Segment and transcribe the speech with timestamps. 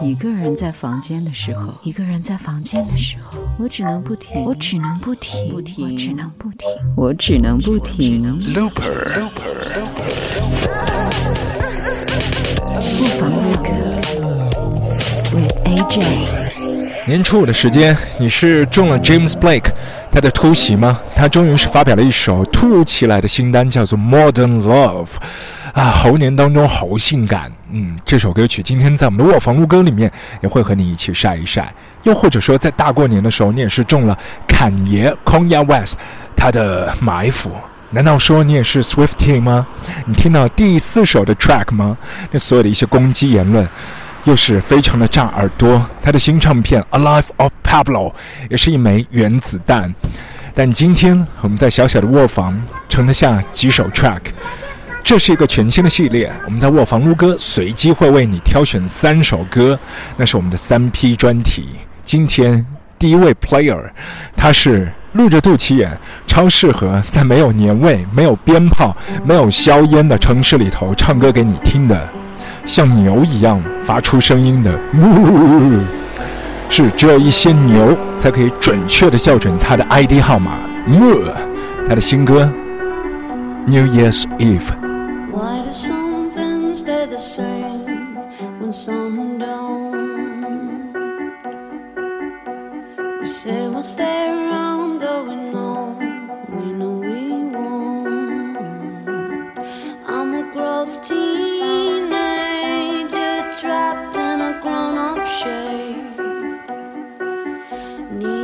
[0.00, 8.22] 一个人在房间的时候，一个人在房间的时候，我只能不停，我只能不停，不停，我只能不停，我只能不停。
[8.54, 9.28] Looper，
[12.98, 13.68] 不妨录歌
[15.32, 16.04] ，with AJ。
[17.06, 19.70] 年初五的时间，你是中了 James Blake
[20.12, 21.00] 他的突袭吗？
[21.16, 25.06] 他终于是发表了一首突如其来的新单，叫做《Modern Love》
[25.72, 27.50] 啊，猴年当中猴性感。
[27.70, 30.12] 嗯，这首歌曲今天在我们的卧房录歌里面
[30.42, 31.72] 也会和你一起晒一晒。
[32.02, 35.96] 又或者说，在大过年的时候，你也是中了侃爷 Kanye West
[36.36, 37.50] 他的埋伏。
[37.90, 39.66] 难道说你也是 Swiftie 吗？
[40.04, 41.96] 你听到第四首的 track 吗？
[42.30, 43.66] 那所有的一些攻击言论。
[44.24, 45.84] 又是非常的炸耳朵。
[46.02, 48.10] 他的新唱片《Alive of Pablo》
[48.50, 49.94] 也是一枚原子弹。
[50.54, 54.20] 但今天我们在小小的卧房盛得下几首 track。
[55.04, 59.78] 这是一个全新的系列，我们在卧房撸歌，随机会为你挑选三首歌，
[60.16, 61.70] 那是我们的三 P 专题。
[62.04, 62.64] 今天
[62.98, 63.82] 第一位 player，
[64.36, 72.08] 他是露着肚脐眼，超适合在没有年味、没有鞭炮、没有硝烟的城市里头唱歌给你听的。
[72.64, 74.72] 像牛一样发出声音的，
[76.68, 80.52] 是只有一些牛才可以准确的校准他的 ID 号码。
[81.88, 82.50] 他的新歌
[83.70, 84.60] 《New Year's Eve》。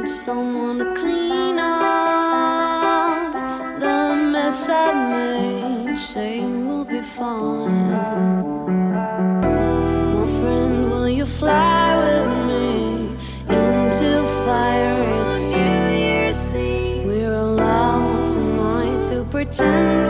[0.08, 3.32] someone to clean up
[3.78, 5.98] the mess I've made.
[5.98, 7.90] Saying will be fine.
[10.14, 13.08] My friend, will you fly with me
[13.54, 14.96] into fire?
[15.28, 15.68] It's you,
[16.04, 17.04] you see.
[17.06, 20.07] We're allowed tonight to pretend.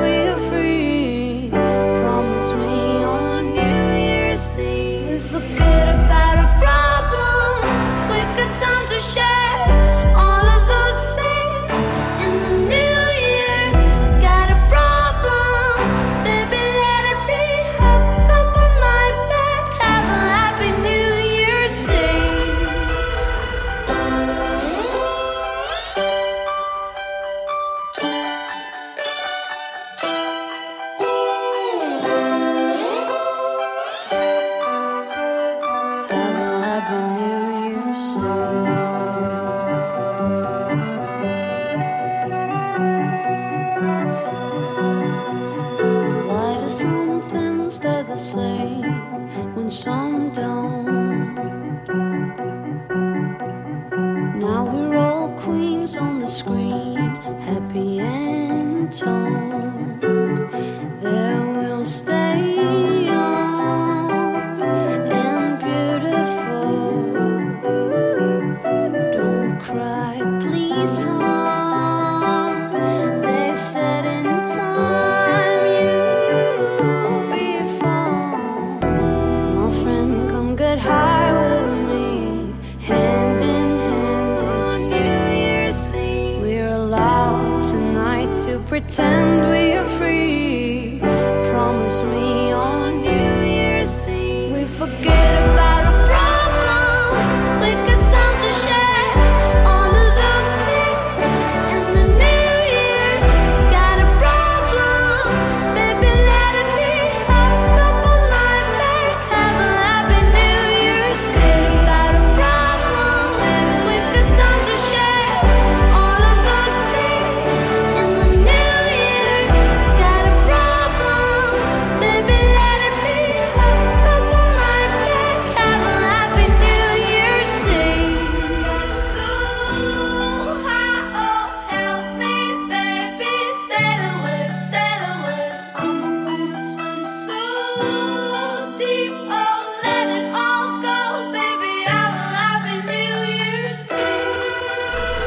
[58.98, 59.37] 中。
[88.80, 90.37] pretend we are free.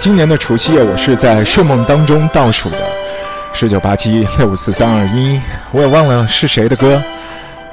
[0.02, 2.78] 今年的除夕夜，我是在睡梦当中倒数的，
[3.54, 5.40] 十九八七六五四三二一，
[5.72, 7.00] 我也忘了是谁的歌，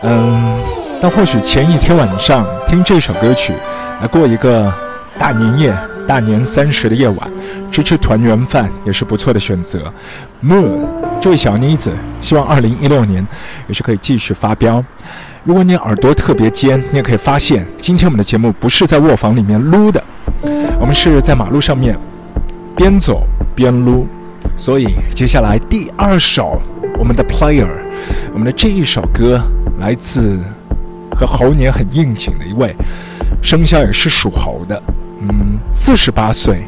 [0.02, 0.60] 嗯，
[1.00, 3.54] 但或许前一天晚上听这首歌曲，
[4.02, 4.70] 来过一个
[5.18, 5.74] 大年夜、
[6.06, 7.30] 大年三十的夜晚，
[7.72, 9.90] 吃吃团圆饭也是不错的选择。
[10.44, 10.86] Moon，
[11.22, 11.90] 这位小妮子，
[12.20, 13.26] 希望二零一六年
[13.68, 14.84] 也是可以继续发飙。
[15.44, 20.04] 如果你耳朵特别尖，你也可以发现，今天我们的节目不是在卧房里面撸的，
[20.78, 21.98] 我们是在马路上面
[22.78, 24.06] 边走边撸。
[24.56, 26.62] 所以接下来第二首，
[26.96, 27.68] 我们的 Player，
[28.32, 29.40] 我们的这一首歌
[29.78, 30.38] 来自
[31.14, 32.74] 和猴年很应景的一位，
[33.42, 34.80] 生肖也是属猴的，
[35.20, 36.62] 嗯，四十八岁，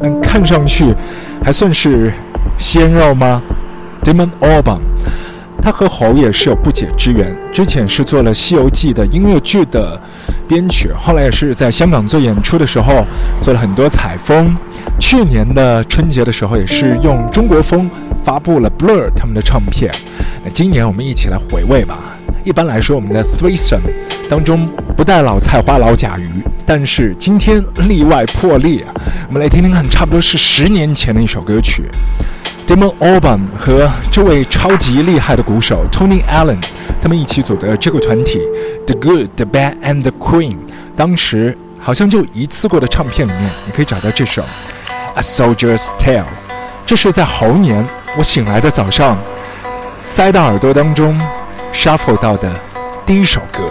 [0.00, 0.94] 但看上去
[1.44, 2.12] 还算是
[2.56, 3.42] 鲜肉吗
[4.02, 4.80] ？Damon Albarn。
[5.62, 10.00] 他和猴也是有不解之缘，之前是做了《西游记》的音乐剧的
[10.46, 13.04] 编曲，后来也是在香港做演出的时候
[13.42, 14.56] 做了很多采风。
[14.98, 17.88] 去年的春节的时候，也是用中国风
[18.22, 19.92] 发布了 Blur 他们的唱片。
[20.44, 21.98] 那今年我们一起来回味吧。
[22.44, 23.80] 一般来说，我们的 Threesome
[24.28, 26.28] 当中不带老菜花、老甲鱼，
[26.64, 28.84] 但是今天例外破例，
[29.28, 31.84] 我们来听听看，差不多是十年前的一首歌曲。
[32.66, 36.58] Damon Albarn 和这位超级厉害的鼓手 Tony Allen，
[37.00, 38.40] 他们一起组的这个团体
[38.86, 40.56] The Good, The Bad and The Queen，
[40.96, 44.44] 当时好像就一次过的唱片里面，你可以找到这首
[45.16, 46.24] A Soldier's Tale。
[46.86, 47.84] 这是在猴年
[48.16, 49.16] 我醒来的早上，
[50.02, 51.20] 塞到耳朵当中
[51.72, 52.48] shuffle 到的
[53.04, 53.68] 第一首歌。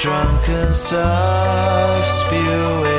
[0.00, 2.89] Drunken stuff spewing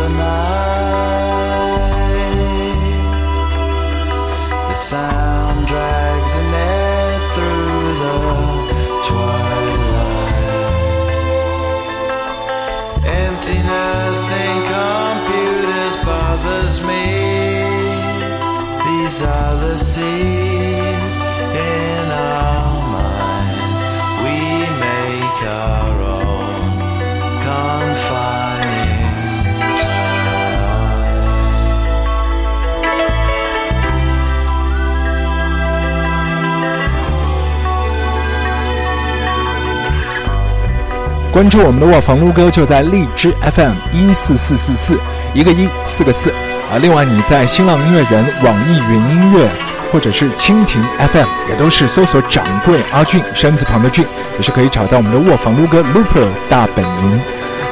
[0.00, 0.69] the night.
[41.32, 44.98] 关注我们的卧房撸哥，就在荔枝 FM 一四四四四，
[45.32, 46.28] 一个一，四个四
[46.72, 46.76] 啊。
[46.82, 49.48] 另外，你在新浪音乐人、网易云音乐
[49.92, 54.04] 或者是蜻蜓 FM，也都是搜索“掌柜阿俊”山字旁的俊，
[54.38, 57.20] 也是可以找到我们的卧房撸哥 Looper 大本营。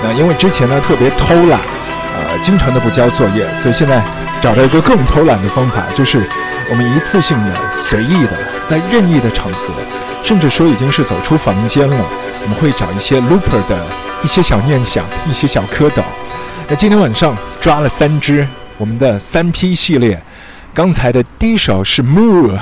[0.05, 4.00] 那因为之前呢特别偷懒，呃，经常的不交作业，所以现在
[4.40, 6.22] 找到一个更偷懒的方法，就是
[6.70, 9.75] 我们一次性的、随意的，在任意的场合，
[10.29, 12.07] 甚至说已经是走出房间了。
[12.43, 13.83] 我们会找一些 Looper 的
[14.23, 16.03] 一些小念想、一些小蝌蚪。
[16.69, 18.47] 那今天晚上抓了三只，
[18.77, 20.23] 我们的三 P 系列。
[20.75, 22.59] 刚才的第一首是 Moo，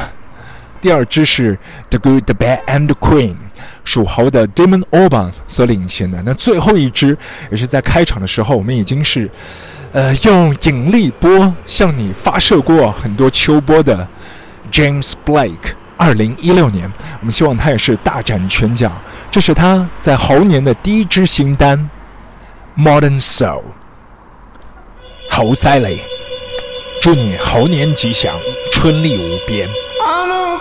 [0.80, 1.58] 第二支是
[1.90, 3.34] The Good, The Bad and The Queen，
[3.82, 6.22] 属猴的 Demon Alban 所领衔的。
[6.24, 7.18] 那最后一支
[7.50, 9.28] 也是在开场的时候，我们已经是
[9.90, 14.06] 呃用引力波向你发射过很多秋波的
[14.70, 15.72] James Blake。
[15.96, 18.92] 二零一六年，我们希望他也是大展拳脚。
[19.30, 21.90] 这是他在猴年的第一支新单
[22.82, 23.60] 《Modern Soul》。
[25.30, 25.98] 猴塞雷，
[27.02, 28.32] 祝你猴年吉祥，
[28.72, 29.68] 春丽无边。
[29.68, 30.58] I know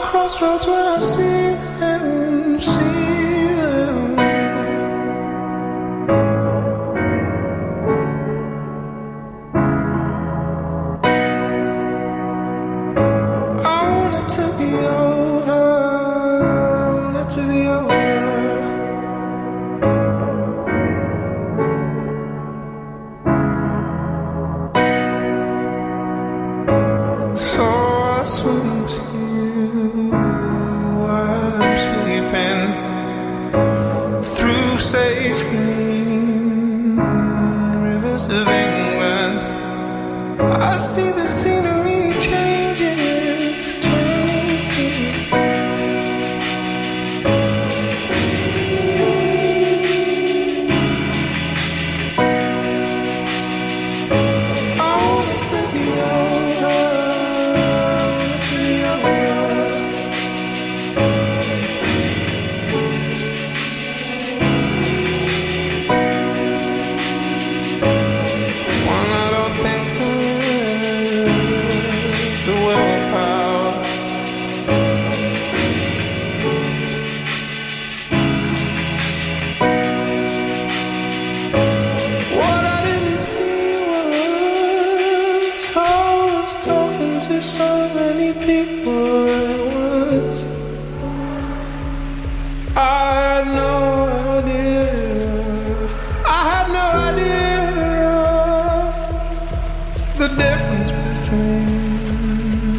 [100.17, 101.65] the difference between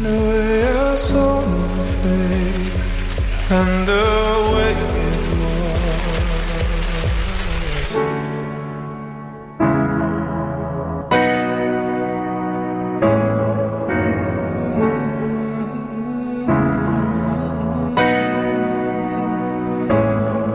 [0.01, 2.87] the way I saw my face
[3.51, 4.05] and the
[4.53, 4.73] way
[5.05, 5.83] it was.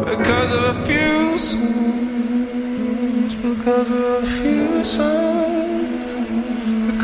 [0.05, 5.62] Because of a few songs, because of a few songs.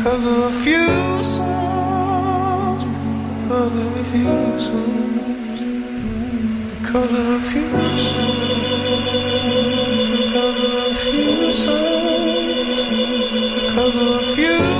[0.03, 5.59] Cause of a few songs, because of a few songs,
[6.79, 8.49] because of a few songs,
[10.15, 12.79] because of a few songs,
[13.55, 14.78] because of a few.